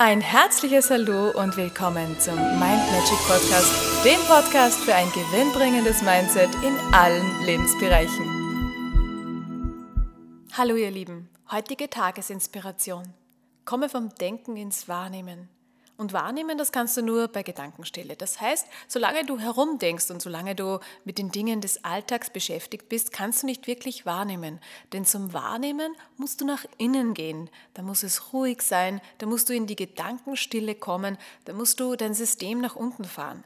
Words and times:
Ein 0.00 0.20
herzliches 0.20 0.90
Hallo 0.90 1.32
und 1.32 1.56
willkommen 1.56 2.20
zum 2.20 2.36
Mind 2.36 2.60
Magic 2.60 3.18
Podcast, 3.26 4.04
dem 4.04 4.20
Podcast 4.28 4.78
für 4.78 4.94
ein 4.94 5.08
gewinnbringendes 5.10 6.02
Mindset 6.02 6.50
in 6.62 6.76
allen 6.94 7.44
Lebensbereichen. 7.44 8.24
Hallo 10.52 10.76
ihr 10.76 10.92
Lieben, 10.92 11.28
heutige 11.50 11.90
Tagesinspiration. 11.90 13.12
Komme 13.64 13.88
vom 13.88 14.10
Denken 14.14 14.56
ins 14.56 14.86
Wahrnehmen. 14.86 15.48
Und 15.98 16.12
wahrnehmen, 16.12 16.56
das 16.56 16.70
kannst 16.70 16.96
du 16.96 17.02
nur 17.02 17.26
bei 17.26 17.42
Gedankenstille. 17.42 18.14
Das 18.14 18.40
heißt, 18.40 18.68
solange 18.86 19.26
du 19.26 19.40
herumdenkst 19.40 20.12
und 20.12 20.22
solange 20.22 20.54
du 20.54 20.78
mit 21.04 21.18
den 21.18 21.32
Dingen 21.32 21.60
des 21.60 21.84
Alltags 21.84 22.30
beschäftigt 22.30 22.88
bist, 22.88 23.12
kannst 23.12 23.42
du 23.42 23.46
nicht 23.46 23.66
wirklich 23.66 24.06
wahrnehmen. 24.06 24.60
Denn 24.92 25.04
zum 25.04 25.32
Wahrnehmen 25.32 25.96
musst 26.16 26.40
du 26.40 26.44
nach 26.44 26.64
innen 26.76 27.14
gehen. 27.14 27.50
Da 27.74 27.82
muss 27.82 28.04
es 28.04 28.32
ruhig 28.32 28.62
sein, 28.62 29.00
da 29.18 29.26
musst 29.26 29.48
du 29.48 29.54
in 29.54 29.66
die 29.66 29.74
Gedankenstille 29.74 30.76
kommen, 30.76 31.18
da 31.46 31.52
musst 31.52 31.80
du 31.80 31.96
dein 31.96 32.14
System 32.14 32.60
nach 32.60 32.76
unten 32.76 33.04
fahren. 33.04 33.42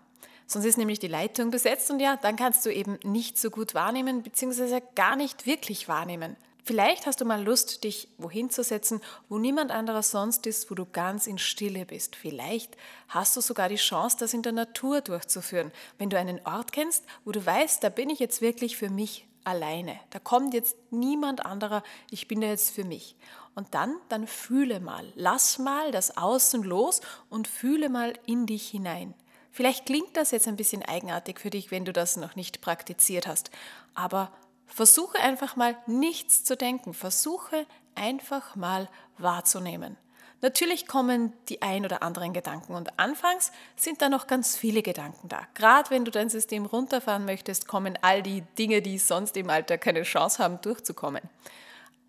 Sonst 0.46 0.66
ist 0.66 0.76
nämlich 0.76 0.98
die 0.98 1.08
Leitung 1.08 1.50
besetzt 1.50 1.90
und 1.90 2.00
ja, 2.00 2.16
dann 2.16 2.36
kannst 2.36 2.66
du 2.66 2.70
eben 2.70 2.98
nicht 3.02 3.38
so 3.38 3.48
gut 3.48 3.72
wahrnehmen, 3.72 4.22
beziehungsweise 4.22 4.82
gar 4.94 5.16
nicht 5.16 5.46
wirklich 5.46 5.88
wahrnehmen. 5.88 6.36
Vielleicht 6.64 7.06
hast 7.06 7.20
du 7.20 7.24
mal 7.24 7.42
Lust, 7.42 7.82
dich 7.82 8.08
wohin 8.18 8.48
zu 8.48 8.62
setzen, 8.62 9.00
wo 9.28 9.38
niemand 9.38 9.72
anderer 9.72 10.02
sonst 10.02 10.46
ist, 10.46 10.70
wo 10.70 10.76
du 10.76 10.86
ganz 10.86 11.26
in 11.26 11.38
Stille 11.38 11.84
bist. 11.84 12.14
Vielleicht 12.14 12.76
hast 13.08 13.36
du 13.36 13.40
sogar 13.40 13.68
die 13.68 13.76
Chance, 13.76 14.16
das 14.20 14.32
in 14.32 14.42
der 14.42 14.52
Natur 14.52 15.00
durchzuführen. 15.00 15.72
Wenn 15.98 16.08
du 16.08 16.16
einen 16.16 16.40
Ort 16.46 16.70
kennst, 16.72 17.04
wo 17.24 17.32
du 17.32 17.44
weißt, 17.44 17.82
da 17.82 17.88
bin 17.88 18.10
ich 18.10 18.20
jetzt 18.20 18.42
wirklich 18.42 18.76
für 18.76 18.90
mich 18.90 19.26
alleine. 19.42 19.98
Da 20.10 20.20
kommt 20.20 20.54
jetzt 20.54 20.76
niemand 20.90 21.44
anderer, 21.44 21.82
ich 22.10 22.28
bin 22.28 22.40
da 22.40 22.46
jetzt 22.46 22.70
für 22.70 22.84
mich. 22.84 23.16
Und 23.56 23.74
dann, 23.74 23.96
dann 24.08 24.28
fühle 24.28 24.78
mal, 24.78 25.12
lass 25.16 25.58
mal 25.58 25.90
das 25.90 26.16
Außen 26.16 26.62
los 26.62 27.00
und 27.28 27.48
fühle 27.48 27.88
mal 27.88 28.12
in 28.24 28.46
dich 28.46 28.68
hinein. 28.68 29.14
Vielleicht 29.50 29.84
klingt 29.84 30.16
das 30.16 30.30
jetzt 30.30 30.48
ein 30.48 30.56
bisschen 30.56 30.82
eigenartig 30.82 31.40
für 31.40 31.50
dich, 31.50 31.70
wenn 31.72 31.84
du 31.84 31.92
das 31.92 32.16
noch 32.16 32.36
nicht 32.36 32.62
praktiziert 32.62 33.26
hast, 33.26 33.50
aber 33.94 34.32
Versuche 34.66 35.18
einfach 35.18 35.56
mal 35.56 35.76
nichts 35.86 36.44
zu 36.44 36.56
denken. 36.56 36.94
Versuche 36.94 37.66
einfach 37.94 38.56
mal 38.56 38.88
wahrzunehmen. 39.18 39.96
Natürlich 40.42 40.88
kommen 40.88 41.32
die 41.48 41.62
ein 41.62 41.84
oder 41.84 42.02
anderen 42.02 42.32
Gedanken 42.32 42.74
und 42.74 42.98
anfangs 42.98 43.52
sind 43.76 44.02
da 44.02 44.08
noch 44.08 44.26
ganz 44.26 44.56
viele 44.56 44.82
Gedanken 44.82 45.28
da. 45.28 45.46
Gerade 45.54 45.90
wenn 45.90 46.04
du 46.04 46.10
dein 46.10 46.30
System 46.30 46.66
runterfahren 46.66 47.24
möchtest, 47.24 47.68
kommen 47.68 47.96
all 48.02 48.24
die 48.24 48.42
Dinge, 48.58 48.82
die 48.82 48.98
sonst 48.98 49.36
im 49.36 49.50
Alltag 49.50 49.82
keine 49.82 50.02
Chance 50.02 50.42
haben, 50.42 50.60
durchzukommen. 50.60 51.22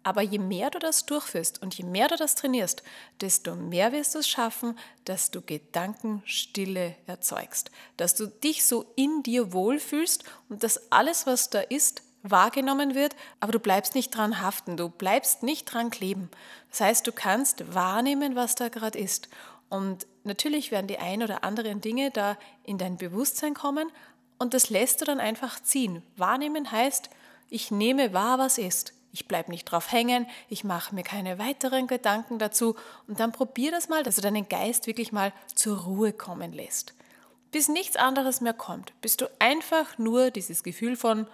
Aber 0.01 0.23
je 0.23 0.39
mehr 0.39 0.71
du 0.71 0.79
das 0.79 1.05
durchführst 1.05 1.61
und 1.61 1.77
je 1.77 1.85
mehr 1.85 2.07
du 2.07 2.17
das 2.17 2.33
trainierst, 2.33 2.81
desto 3.21 3.55
mehr 3.55 3.91
wirst 3.91 4.15
du 4.15 4.19
es 4.19 4.27
schaffen, 4.27 4.77
dass 5.05 5.29
du 5.29 5.41
Gedankenstille 5.41 6.95
erzeugst, 7.05 7.69
dass 7.97 8.15
du 8.15 8.25
dich 8.25 8.65
so 8.65 8.91
in 8.95 9.21
dir 9.21 9.53
wohlfühlst 9.53 10.23
und 10.49 10.63
dass 10.63 10.91
alles, 10.91 11.27
was 11.27 11.51
da 11.51 11.61
ist, 11.61 12.01
wahrgenommen 12.23 12.95
wird, 12.95 13.15
aber 13.39 13.51
du 13.51 13.59
bleibst 13.59 13.95
nicht 13.95 14.15
dran 14.15 14.41
haften, 14.41 14.77
du 14.77 14.89
bleibst 14.89 15.43
nicht 15.43 15.65
dran 15.65 15.89
kleben. 15.91 16.29
Das 16.69 16.81
heißt, 16.81 17.05
du 17.05 17.11
kannst 17.11 17.73
wahrnehmen, 17.73 18.35
was 18.35 18.55
da 18.55 18.69
gerade 18.69 18.97
ist. 18.97 19.29
Und 19.69 20.07
natürlich 20.23 20.71
werden 20.71 20.87
die 20.87 20.99
ein 20.99 21.21
oder 21.21 21.43
anderen 21.43 21.81
Dinge 21.81 22.11
da 22.11 22.37
in 22.63 22.77
dein 22.77 22.97
Bewusstsein 22.97 23.53
kommen 23.53 23.91
und 24.39 24.53
das 24.53 24.69
lässt 24.69 25.01
du 25.01 25.05
dann 25.05 25.19
einfach 25.19 25.61
ziehen. 25.61 26.01
Wahrnehmen 26.17 26.71
heißt, 26.71 27.09
ich 27.49 27.71
nehme 27.71 28.13
wahr, 28.13 28.39
was 28.39 28.57
ist. 28.57 28.93
Ich 29.11 29.27
bleibe 29.27 29.51
nicht 29.51 29.65
drauf 29.65 29.91
hängen, 29.91 30.25
ich 30.49 30.63
mache 30.63 30.95
mir 30.95 31.03
keine 31.03 31.37
weiteren 31.37 31.85
Gedanken 31.85 32.39
dazu 32.39 32.75
und 33.07 33.19
dann 33.19 33.31
probier 33.31 33.69
das 33.69 33.87
mal, 33.87 34.01
dass 34.01 34.15
du 34.15 34.21
deinen 34.21 34.49
Geist 34.49 34.87
wirklich 34.87 35.11
mal 35.11 35.31
zur 35.53 35.81
Ruhe 35.83 36.13
kommen 36.13 36.51
lässt. 36.51 36.95
Bis 37.51 37.67
nichts 37.67 37.95
anderes 37.95 38.41
mehr 38.41 38.53
kommt, 38.53 38.99
bis 39.01 39.15
du 39.15 39.27
einfach 39.37 39.99
nur 39.99 40.31
dieses 40.31 40.63
Gefühl 40.63 40.95
von 40.95 41.27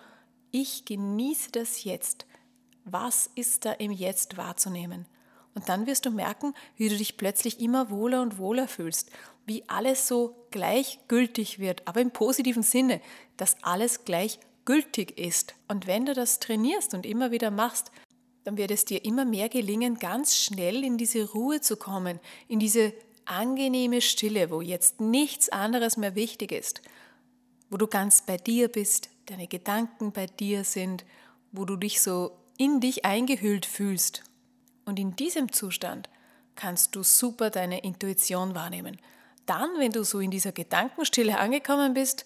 ich 0.51 0.85
genieße 0.85 1.51
das 1.51 1.83
jetzt. 1.83 2.25
Was 2.85 3.29
ist 3.35 3.65
da 3.65 3.73
im 3.73 3.91
Jetzt 3.91 4.37
wahrzunehmen? 4.37 5.05
Und 5.55 5.67
dann 5.67 5.87
wirst 5.87 6.05
du 6.05 6.11
merken, 6.11 6.53
wie 6.75 6.89
du 6.89 6.97
dich 6.97 7.17
plötzlich 7.17 7.59
immer 7.59 7.89
wohler 7.89 8.21
und 8.21 8.37
wohler 8.37 8.67
fühlst, 8.67 9.11
wie 9.45 9.67
alles 9.67 10.07
so 10.07 10.35
gleichgültig 10.51 11.59
wird, 11.59 11.87
aber 11.87 12.01
im 12.01 12.11
positiven 12.11 12.63
Sinne, 12.63 13.01
dass 13.35 13.61
alles 13.63 14.05
gleichgültig 14.05 15.17
ist. 15.17 15.55
Und 15.67 15.87
wenn 15.87 16.05
du 16.05 16.13
das 16.13 16.39
trainierst 16.39 16.93
und 16.93 17.05
immer 17.05 17.31
wieder 17.31 17.51
machst, 17.51 17.91
dann 18.43 18.57
wird 18.57 18.71
es 18.71 18.85
dir 18.85 19.03
immer 19.03 19.25
mehr 19.25 19.49
gelingen, 19.49 19.99
ganz 19.99 20.35
schnell 20.35 20.83
in 20.83 20.97
diese 20.97 21.29
Ruhe 21.29 21.61
zu 21.61 21.77
kommen, 21.77 22.19
in 22.47 22.59
diese 22.59 22.93
angenehme 23.25 24.01
Stille, 24.01 24.49
wo 24.49 24.61
jetzt 24.61 25.01
nichts 25.01 25.49
anderes 25.49 25.97
mehr 25.97 26.15
wichtig 26.15 26.51
ist, 26.51 26.81
wo 27.69 27.77
du 27.77 27.87
ganz 27.87 28.21
bei 28.21 28.37
dir 28.37 28.67
bist, 28.67 29.09
deine 29.29 29.47
Gedanken 29.47 30.11
bei 30.11 30.25
dir 30.25 30.63
sind, 30.63 31.05
wo 31.51 31.65
du 31.65 31.75
dich 31.75 32.01
so 32.01 32.31
in 32.57 32.79
dich 32.79 33.05
eingehüllt 33.05 33.65
fühlst. 33.65 34.23
Und 34.85 34.99
in 34.99 35.15
diesem 35.15 35.51
Zustand 35.51 36.09
kannst 36.55 36.95
du 36.95 37.03
super 37.03 37.49
deine 37.49 37.83
Intuition 37.83 38.55
wahrnehmen. 38.55 38.97
Dann, 39.45 39.69
wenn 39.77 39.91
du 39.91 40.03
so 40.03 40.19
in 40.19 40.31
dieser 40.31 40.51
Gedankenstille 40.51 41.39
angekommen 41.39 41.93
bist, 41.93 42.25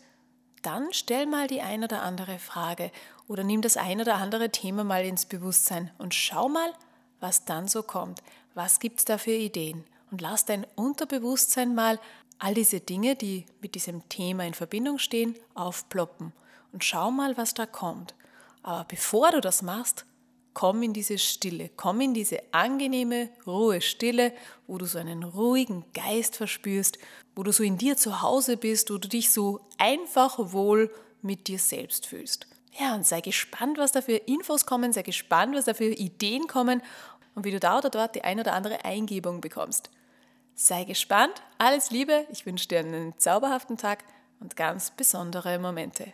dann 0.61 0.87
stell 0.91 1.25
mal 1.25 1.47
die 1.47 1.61
ein 1.61 1.83
oder 1.83 2.01
andere 2.01 2.39
Frage 2.39 2.91
oder 3.27 3.43
nimm 3.43 3.61
das 3.61 3.77
ein 3.77 3.99
oder 3.99 4.15
andere 4.15 4.49
Thema 4.49 4.83
mal 4.83 5.05
ins 5.05 5.25
Bewusstsein 5.25 5.91
und 5.97 6.13
schau 6.13 6.49
mal, 6.49 6.73
was 7.19 7.45
dann 7.45 7.67
so 7.67 7.83
kommt. 7.83 8.23
Was 8.53 8.79
gibt 8.79 8.99
es 8.99 9.05
da 9.05 9.17
für 9.17 9.31
Ideen? 9.31 9.83
Und 10.09 10.21
lass 10.21 10.45
dein 10.45 10.65
Unterbewusstsein 10.75 11.75
mal 11.75 11.99
all 12.39 12.53
diese 12.53 12.79
Dinge, 12.79 13.15
die 13.15 13.45
mit 13.61 13.75
diesem 13.75 14.07
Thema 14.09 14.45
in 14.45 14.53
Verbindung 14.53 14.99
stehen, 14.99 15.35
aufploppen 15.53 16.33
und 16.73 16.83
schau 16.83 17.11
mal, 17.11 17.37
was 17.37 17.53
da 17.53 17.65
kommt. 17.65 18.13
Aber 18.63 18.83
bevor 18.85 19.31
du 19.31 19.39
das 19.39 19.61
machst, 19.61 20.05
komm 20.53 20.83
in 20.83 20.93
diese 20.93 21.17
Stille, 21.17 21.69
komm 21.75 22.01
in 22.01 22.13
diese 22.13 22.39
angenehme, 22.51 23.29
ruhe 23.47 23.81
Stille, 23.81 24.33
wo 24.67 24.77
du 24.77 24.85
so 24.85 24.99
einen 24.99 25.23
ruhigen 25.23 25.85
Geist 25.93 26.35
verspürst, 26.35 26.97
wo 27.35 27.43
du 27.43 27.51
so 27.51 27.63
in 27.63 27.77
dir 27.77 27.97
zu 27.97 28.21
Hause 28.21 28.57
bist, 28.57 28.91
wo 28.91 28.97
du 28.97 29.07
dich 29.07 29.31
so 29.31 29.61
einfach 29.77 30.37
wohl 30.37 30.91
mit 31.21 31.47
dir 31.47 31.59
selbst 31.59 32.05
fühlst. 32.05 32.47
Ja, 32.79 32.95
und 32.95 33.05
sei 33.05 33.21
gespannt, 33.21 33.77
was 33.77 33.91
da 33.91 34.01
für 34.01 34.15
Infos 34.15 34.65
kommen, 34.65 34.93
sei 34.93 35.03
gespannt, 35.03 35.55
was 35.55 35.65
da 35.65 35.73
für 35.73 35.85
Ideen 35.85 36.47
kommen 36.47 36.81
und 37.35 37.45
wie 37.45 37.51
du 37.51 37.59
da 37.59 37.77
oder 37.77 37.89
dort 37.89 38.15
die 38.15 38.23
ein 38.23 38.39
oder 38.39 38.53
andere 38.53 38.83
Eingebung 38.83 39.41
bekommst. 39.41 39.89
Sei 40.55 40.83
gespannt, 40.83 41.41
alles 41.57 41.91
Liebe, 41.91 42.27
ich 42.31 42.45
wünsche 42.45 42.67
dir 42.67 42.79
einen 42.79 43.17
zauberhaften 43.17 43.77
Tag 43.77 44.03
und 44.39 44.55
ganz 44.55 44.91
besondere 44.91 45.57
Momente. 45.59 46.13